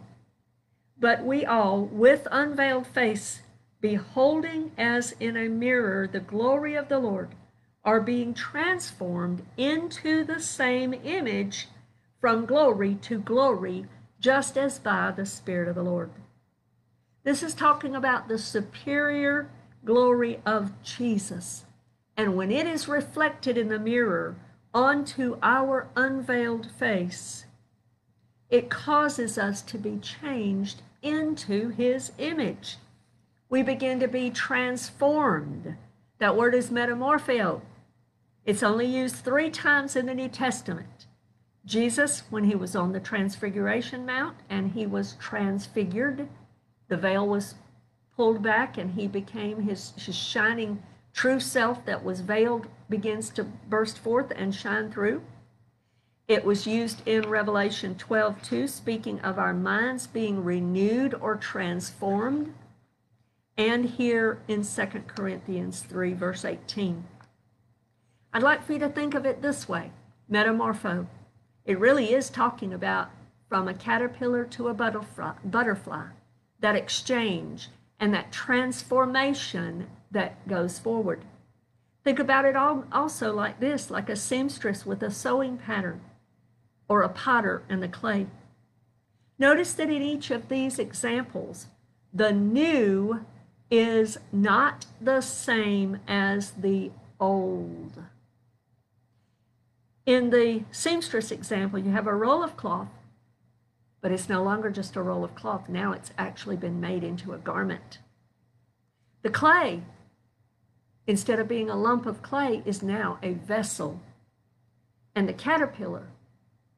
[0.99, 3.41] But we all, with unveiled face,
[3.81, 7.29] beholding as in a mirror the glory of the Lord,
[7.83, 11.67] are being transformed into the same image
[12.19, 13.87] from glory to glory,
[14.19, 16.11] just as by the Spirit of the Lord.
[17.23, 19.49] This is talking about the superior
[19.83, 21.65] glory of Jesus.
[22.15, 24.35] And when it is reflected in the mirror
[24.73, 27.45] onto our unveiled face,
[28.49, 32.77] it causes us to be changed into his image.
[33.51, 35.75] We begin to be transformed.
[36.19, 37.61] That word is metamorphio.
[38.45, 41.07] It's only used three times in the New Testament.
[41.65, 46.29] Jesus, when he was on the Transfiguration Mount and he was transfigured,
[46.87, 47.55] the veil was
[48.15, 50.81] pulled back and he became his, his shining
[51.13, 55.21] true self that was veiled begins to burst forth and shine through.
[56.25, 62.53] It was used in Revelation 12 2, speaking of our minds being renewed or transformed.
[63.57, 67.03] And here in 2 Corinthians 3, verse 18.
[68.33, 69.91] I'd like for you to think of it this way
[70.31, 71.07] metamorpho.
[71.65, 73.11] It really is talking about
[73.49, 76.05] from a caterpillar to a butterfly, butterfly
[76.61, 77.67] that exchange
[77.99, 81.25] and that transformation that goes forward.
[82.03, 86.01] Think about it all also like this like a seamstress with a sewing pattern
[86.87, 88.27] or a potter and the clay.
[89.37, 91.67] Notice that in each of these examples,
[92.13, 93.25] the new
[93.71, 98.03] is not the same as the old.
[100.05, 102.89] In the seamstress example, you have a roll of cloth,
[104.01, 105.69] but it's no longer just a roll of cloth.
[105.69, 107.99] Now it's actually been made into a garment.
[109.21, 109.83] The clay,
[111.07, 114.01] instead of being a lump of clay, is now a vessel.
[115.15, 116.07] And the caterpillar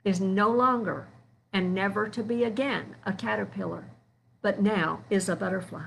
[0.04, 1.08] is no longer
[1.52, 3.86] and never to be again a caterpillar,
[4.42, 5.86] but now is a butterfly.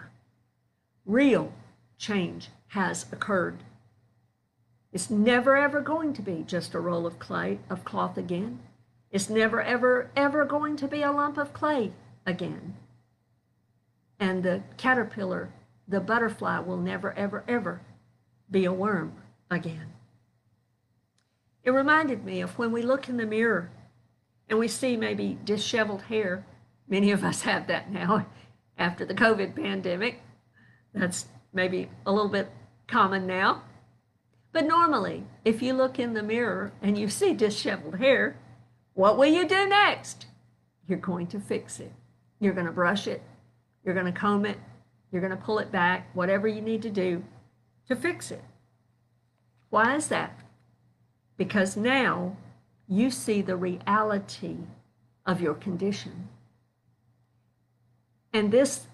[1.07, 1.53] Real
[1.99, 3.62] change has occurred.
[4.92, 8.59] It's never ever going to be just a roll of clay of cloth again.
[9.12, 11.92] It's never ever ever going to be a lump of clay
[12.27, 12.75] again.
[14.19, 15.51] And the caterpillar,
[15.87, 17.83] the butterfly will never ever ever
[18.51, 19.12] be a worm
[19.49, 19.92] again.
[21.62, 23.71] It reminded me of when we look in the mirror
[24.49, 26.45] and we see maybe disheveled hair.
[26.88, 28.27] Many of us have that now
[28.79, 30.21] after the COVID pandemic.
[30.96, 32.50] That's maybe a little bit
[32.88, 33.62] common now.
[34.52, 38.38] But normally, if you look in the mirror and you see disheveled hair,
[38.94, 40.26] what will you do next?
[40.88, 41.92] You're going to fix it.
[42.40, 43.22] You're going to brush it.
[43.85, 44.59] You're going to comb it.
[45.12, 47.22] You're going to pull it back, whatever you need to do
[47.88, 48.42] to fix it.
[49.68, 50.40] Why is that?
[51.37, 52.37] Because now
[52.88, 54.56] you see the reality
[55.26, 56.28] of your condition.
[58.32, 58.87] And this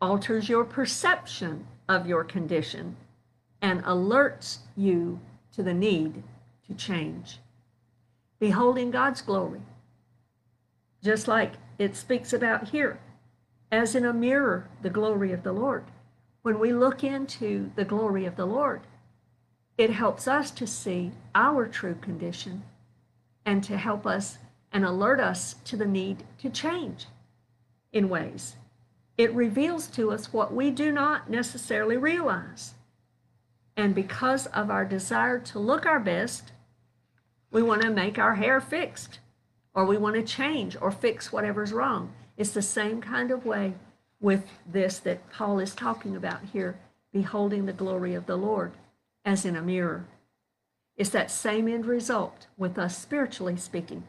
[0.00, 2.96] alters your perception of your condition
[3.60, 5.20] and alerts you
[5.52, 6.22] to the need
[6.66, 7.38] to change.
[8.38, 9.60] Beholding God's glory,
[11.02, 12.98] just like it speaks about here,
[13.70, 15.84] as in a mirror, the glory of the Lord.
[16.42, 18.80] When we look into the glory of the Lord,
[19.76, 22.62] it helps us to see our true condition
[23.44, 24.38] and to help us
[24.72, 27.06] and alert us to the need to change
[27.92, 28.56] in ways.
[29.16, 32.74] It reveals to us what we do not necessarily realize.
[33.76, 36.52] And because of our desire to look our best,
[37.50, 39.18] we want to make our hair fixed,
[39.74, 42.12] or we want to change or fix whatever's wrong.
[42.36, 43.74] It's the same kind of way
[44.20, 46.78] with this that Paul is talking about here
[47.12, 48.72] beholding the glory of the Lord
[49.24, 50.06] as in a mirror.
[50.96, 54.04] It's that same end result with us spiritually speaking.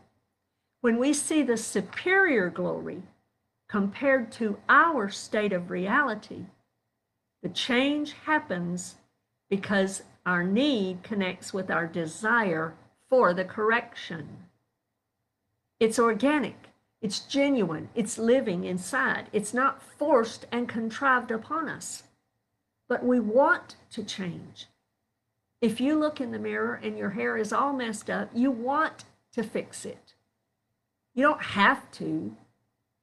[0.81, 3.03] When we see the superior glory
[3.71, 6.43] compared to our state of reality,
[7.41, 8.95] the change happens
[9.49, 12.73] because our need connects with our desire
[13.09, 14.27] for the correction.
[15.79, 16.67] It's organic,
[17.01, 19.29] it's genuine, it's living inside.
[19.31, 22.03] It's not forced and contrived upon us.
[22.89, 24.67] But we want to change.
[25.61, 29.05] If you look in the mirror and your hair is all messed up, you want
[29.31, 30.13] to fix it.
[31.13, 32.35] You don't have to,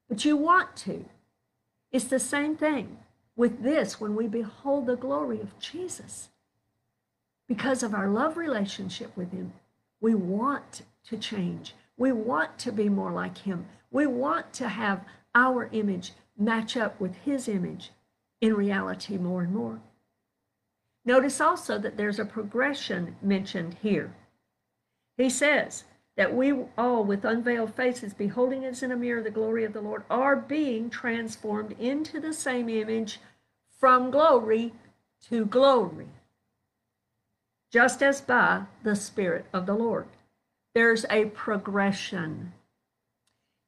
[0.08, 1.04] but you want to.
[1.92, 2.98] It's the same thing
[3.36, 6.28] with this when we behold the glory of Jesus.
[7.46, 9.52] Because of our love relationship with Him,
[10.00, 11.74] we want to change.
[11.96, 13.66] We want to be more like Him.
[13.90, 17.90] We want to have our image match up with His image
[18.40, 19.80] in reality more and more.
[21.04, 24.14] Notice also that there's a progression mentioned here.
[25.16, 25.84] He says
[26.18, 29.80] that we all, with unveiled faces, beholding as in a mirror the glory of the
[29.80, 33.20] Lord, are being transformed into the same image
[33.78, 34.72] from glory
[35.30, 36.08] to glory,
[37.72, 40.06] just as by the Spirit of the Lord.
[40.74, 42.52] There's a progression.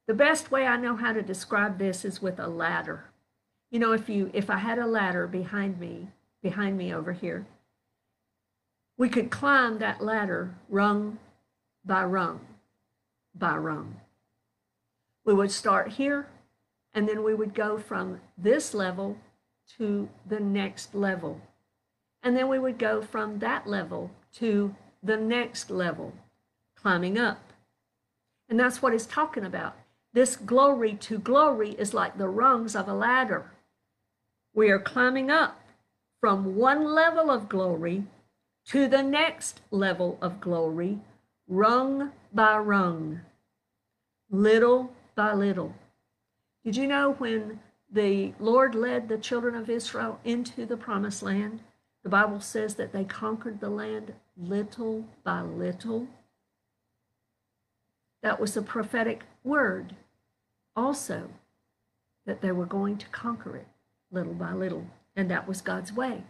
[0.09, 3.05] The best way I know how to describe this is with a ladder.
[3.71, 6.09] You know, if you if I had a ladder behind me
[6.43, 7.47] behind me over here.
[8.97, 11.19] We could climb that ladder rung
[11.91, 12.39] by rung
[13.35, 13.97] by rung.
[15.25, 16.29] We would start here,
[16.95, 19.17] and then we would go from this level
[19.77, 21.41] to the next level.
[22.23, 24.73] And then we would go from that level to
[25.03, 26.13] the next level,
[26.77, 27.53] climbing up.
[28.49, 29.75] And that's what he's talking about.
[30.13, 33.51] This glory to glory is like the rungs of a ladder.
[34.55, 35.61] We are climbing up
[36.21, 38.05] from one level of glory
[38.67, 41.01] to the next level of glory,
[41.51, 43.21] rung by rung,
[44.31, 45.75] little by little.
[46.65, 47.59] Did you know when
[47.93, 51.61] the Lord led the children of Israel into the promised land?
[52.05, 56.07] The Bible says that they conquered the land little by little.
[58.23, 59.97] That was a prophetic word
[60.77, 61.31] also
[62.27, 63.67] that they were going to conquer it
[64.13, 64.87] little by little,
[65.17, 66.23] and that was God's way.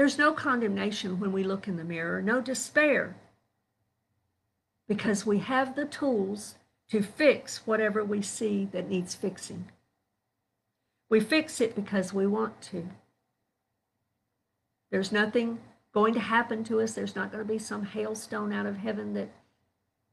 [0.00, 3.16] There's no condemnation when we look in the mirror, no despair,
[4.88, 6.54] because we have the tools
[6.88, 9.66] to fix whatever we see that needs fixing.
[11.10, 12.88] We fix it because we want to.
[14.90, 15.58] There's nothing
[15.92, 16.94] going to happen to us.
[16.94, 19.28] There's not going to be some hailstone out of heaven that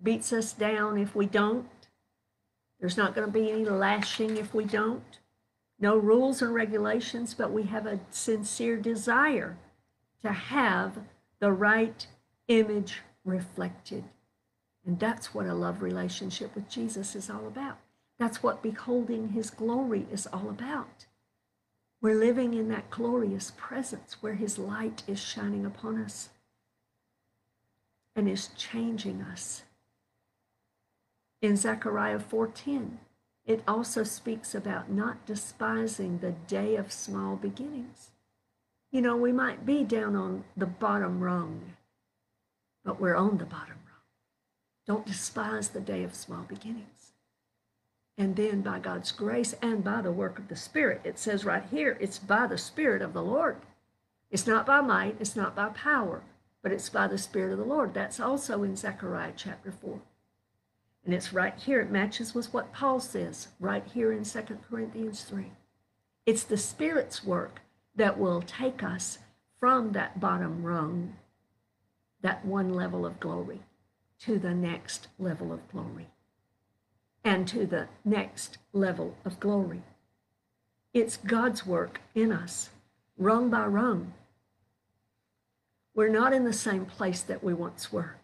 [0.04, 1.88] beats us down if we don't.
[2.82, 5.20] There's not going to be any lashing if we don't.
[5.80, 9.56] No rules and regulations, but we have a sincere desire
[10.22, 11.00] to have
[11.40, 12.08] the right
[12.48, 14.04] image reflected.
[14.86, 17.78] And that's what a love relationship with Jesus is all about.
[18.18, 21.06] That's what beholding his glory is all about.
[22.02, 26.30] We're living in that glorious presence where his light is shining upon us
[28.16, 29.64] and is changing us
[31.42, 33.00] in Zechariah 4:10,
[33.46, 38.12] it also speaks about not despising the day of small beginnings.
[38.92, 41.74] You know, we might be down on the bottom rung,
[42.86, 44.04] but we're on the bottom rung.
[44.86, 47.12] Don't despise the day of small beginnings.
[48.18, 51.64] And then by God's grace and by the work of the Spirit, it says right
[51.70, 53.58] here, it's by the Spirit of the Lord.
[54.32, 56.24] It's not by might, it's not by power,
[56.64, 57.94] but it's by the Spirit of the Lord.
[57.94, 60.00] That's also in Zechariah chapter 4.
[61.06, 61.82] And it's right here.
[61.82, 65.52] It matches with what Paul says right here in 2 Corinthians 3.
[66.26, 67.62] It's the Spirit's work
[67.98, 69.18] that will take us
[69.60, 71.16] from that bottom rung,
[72.22, 73.60] that one level of glory,
[74.20, 76.08] to the next level of glory,
[77.24, 79.82] and to the next level of glory.
[80.94, 82.70] It's God's work in us,
[83.18, 84.14] rung by rung.
[85.94, 88.18] We're not in the same place that we once were.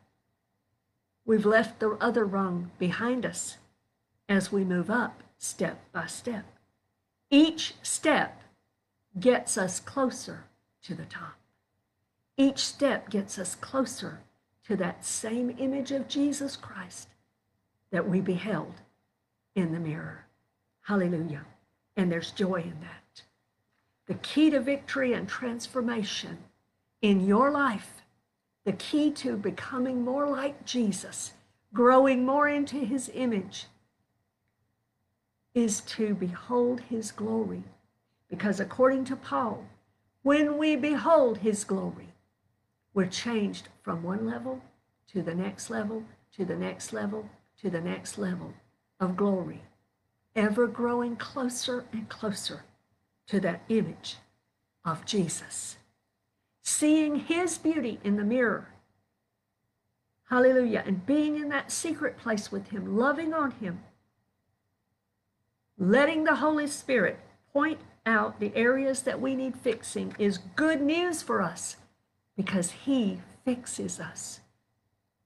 [1.26, 3.58] We've left the other rung behind us
[4.30, 6.46] as we move up step by step.
[7.30, 8.43] Each step
[9.20, 10.46] gets us closer
[10.84, 11.36] to the top.
[12.38, 14.22] Each step gets us closer
[14.66, 17.10] to that same image of Jesus Christ
[17.92, 18.74] that we beheld
[19.56, 20.26] in the mirror.
[20.82, 21.46] Hallelujah.
[21.96, 23.24] And there's joy in that.
[24.08, 26.38] The key to victory and transformation
[27.02, 28.04] in your life
[28.66, 31.34] the key to becoming more like Jesus,
[31.74, 33.66] growing more into his image,
[35.54, 37.64] is to behold his glory.
[38.34, 39.64] Because according to Paul,
[40.24, 42.08] when we behold his glory,
[42.96, 44.60] we're changed from one level
[45.12, 46.04] to the next level,
[46.36, 47.30] to the next level,
[47.62, 48.56] to the next level
[49.00, 49.62] of glory,
[50.36, 52.64] ever growing closer and closer
[53.28, 54.16] to that image
[54.84, 55.78] of Jesus
[56.64, 58.68] seeing his beauty in the mirror.
[60.28, 60.82] Hallelujah.
[60.88, 63.84] And being in that secret place with him, loving on him,
[65.78, 67.20] letting the Holy Spirit
[67.54, 71.78] point out the areas that we need fixing is good news for us
[72.36, 74.42] because he fixes us.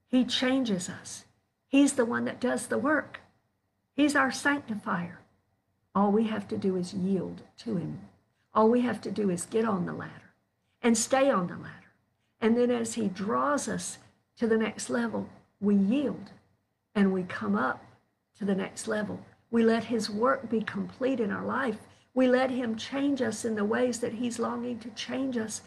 [0.08, 1.26] He changes us.
[1.68, 3.22] He's the one that does the work.
[3.96, 5.20] He's our sanctifier.
[5.96, 8.00] All we have to do is yield to him.
[8.54, 10.34] All we have to do is get on the ladder
[10.82, 11.88] and stay on the ladder.
[12.40, 13.98] And then as He draws us
[14.38, 15.28] to the next level,
[15.60, 16.32] we yield
[16.96, 17.84] and we come up
[18.38, 19.20] to the next level.
[19.50, 21.78] We let His work be complete in our life.
[22.18, 25.62] We let Him change us in the ways that He's longing to change us.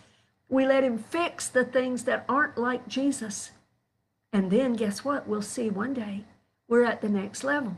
[0.49, 3.53] We let Him fix the things that aren't like Jesus.
[4.33, 5.29] And then guess what?
[5.29, 6.25] We'll see one day
[6.67, 7.77] we're at the next level.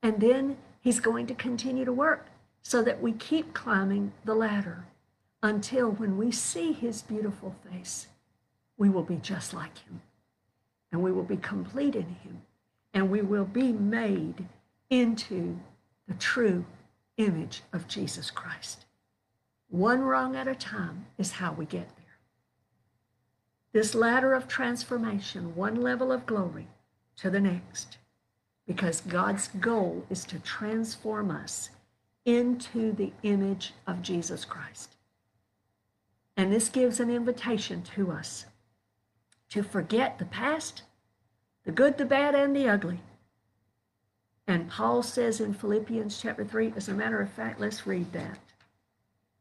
[0.00, 2.28] And then He's going to continue to work
[2.62, 4.84] so that we keep climbing the ladder
[5.42, 8.06] until when we see his beautiful face,
[8.78, 10.02] we will be just like him.
[10.92, 12.42] And we will be complete in him.
[12.94, 14.46] And we will be made
[14.88, 15.58] into
[16.06, 16.64] the true
[17.16, 18.84] image of Jesus Christ.
[19.68, 22.18] One rung at a time is how we get there.
[23.72, 26.68] This ladder of transformation, one level of glory
[27.16, 27.96] to the next,
[28.66, 31.70] because God's goal is to transform us
[32.24, 34.96] into the image of Jesus Christ.
[36.36, 38.46] And this gives an invitation to us
[39.50, 40.82] to forget the past,
[41.64, 43.00] the good, the bad, and the ugly,
[44.46, 48.38] And Paul says in Philippians chapter 3, as a matter of fact, let's read that.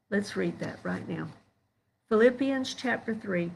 [0.10, 1.30] Let's read that right now.
[2.10, 3.52] Philippians chapter 3,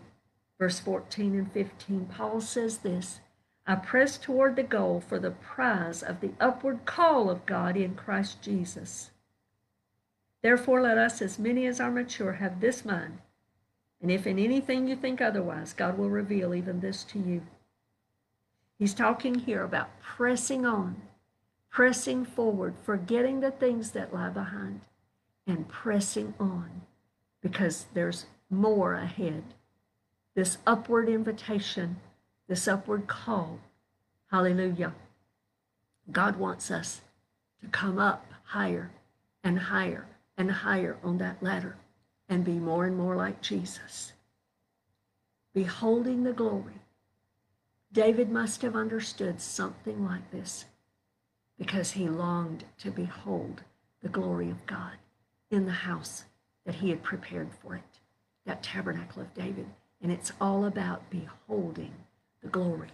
[0.58, 3.20] verse 14 and 15, Paul says this
[3.68, 7.96] I press toward the goal for the prize of the upward call of God in
[7.96, 9.10] Christ Jesus.
[10.44, 13.18] Therefore, let us, as many as are mature, have this mind.
[14.02, 17.42] And if in anything you think otherwise, God will reveal even this to you.
[18.78, 21.02] He's talking here about pressing on,
[21.76, 24.80] pressing forward, forgetting the things that lie behind,
[25.46, 26.82] and pressing on
[27.42, 29.44] because there's more ahead.
[30.36, 31.98] This upward invitation,
[32.48, 33.60] this upward call.
[34.32, 34.94] Hallelujah.
[36.10, 37.02] God wants us
[37.62, 38.92] to come up higher
[39.44, 40.06] and higher
[40.38, 41.76] and higher on that ladder
[42.30, 44.14] and be more and more like Jesus.
[45.54, 46.80] Beholding the glory.
[47.92, 50.64] David must have understood something like this
[51.58, 53.64] because he longed to behold
[54.02, 54.94] the glory of God
[55.50, 56.26] in the house
[56.66, 58.00] that he had prepared for it,
[58.46, 59.68] that tabernacle of David.
[60.02, 61.94] And it's all about beholding
[62.42, 62.90] the glory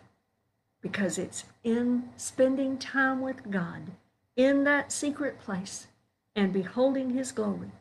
[0.82, 3.91] because it's in spending time with God
[4.36, 5.88] in that secret place
[6.36, 7.72] and beholding his glory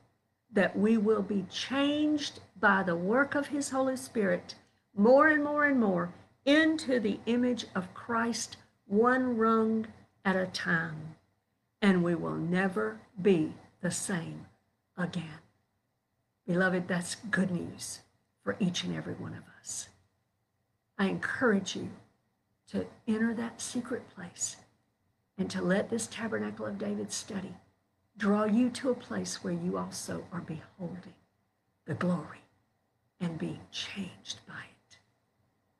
[0.53, 4.55] that we will be changed by the work of his Holy Spirit
[4.97, 6.13] more and more and more
[6.45, 8.57] into the image of Christ,
[8.87, 9.87] one rung
[10.25, 11.17] at a time,
[11.81, 14.47] and we will never be the same
[14.97, 15.41] again.
[16.47, 18.01] Beloved, that's good news
[18.43, 19.89] for each and every one of us.
[20.99, 21.91] I encourage you
[22.69, 24.57] to enter that secret place
[25.39, 27.55] and to let this tabernacle of David study
[28.17, 31.15] draw you to a place where you also are beholding
[31.87, 32.43] the glory
[33.21, 34.99] and being changed by it.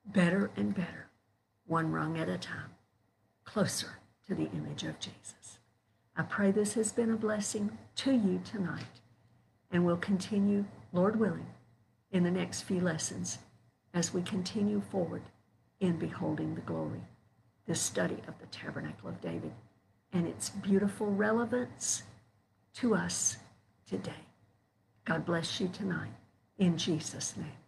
[0.05, 1.07] Better and better,
[1.67, 2.71] one rung at a time,
[3.43, 3.99] closer
[4.31, 5.59] to the image of Jesus.
[6.15, 9.01] I pray this has been a blessing to you tonight
[9.69, 10.63] and will continue,
[10.93, 11.47] Lord willing,
[12.13, 13.39] in the next few lessons
[13.93, 15.23] as we continue forward
[15.81, 17.01] in beholding the glory,
[17.67, 19.51] this study of the tabernacle of David
[20.13, 22.03] and its beautiful relevance
[22.75, 23.35] to us
[23.85, 24.23] today.
[25.03, 26.13] God bless you tonight
[26.57, 27.60] in Jesus' name.